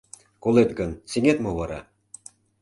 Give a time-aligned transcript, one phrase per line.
[0.43, 1.79] —Колет гын, сеҥет мо вара?